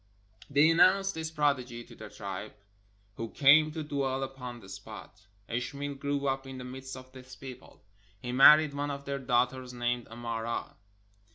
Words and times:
They 0.49 0.71
announced 0.71 1.13
this 1.13 1.29
prodigy 1.29 1.83
to 1.83 1.93
their 1.93 2.09
tribe, 2.09 2.53
who 3.17 3.29
came 3.29 3.69
to 3.73 3.83
dwell 3.83 4.23
upon 4.23 4.59
the 4.59 4.67
spot. 4.67 5.27
Ishmael 5.47 5.93
grew 5.93 6.27
up 6.27 6.47
in 6.47 6.57
the 6.57 6.63
midst 6.63 6.97
of 6.97 7.11
this 7.11 7.35
people; 7.35 7.83
he 8.19 8.31
married 8.31 8.73
one 8.73 8.89
of 8.89 9.05
their 9.05 9.19
daughters, 9.19 9.73
named 9.75 10.07
Amara. 10.07 10.75